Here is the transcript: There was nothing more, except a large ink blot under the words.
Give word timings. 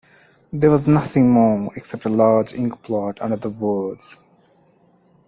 There 0.51 0.71
was 0.71 0.87
nothing 0.87 1.29
more, 1.29 1.71
except 1.75 2.05
a 2.05 2.09
large 2.09 2.53
ink 2.55 2.81
blot 2.81 3.21
under 3.21 3.35
the 3.35 3.51
words. 3.51 4.17